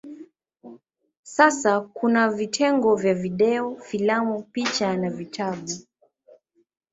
Sasa 1.23 1.81
kuna 1.81 2.29
vitengo 2.31 2.95
vya 2.95 3.13
video, 3.13 3.75
filamu, 3.75 4.43
picha 4.43 4.97
na 4.97 5.09
vitabu. 5.09 5.71